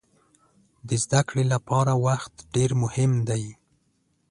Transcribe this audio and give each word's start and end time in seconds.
د 0.87 0.89
زده 1.03 1.21
کړې 1.29 1.43
لپاره 1.53 1.93
وخت 2.07 2.33
ډېر 2.55 2.71
مهم 2.83 3.11
دی. 3.29 3.43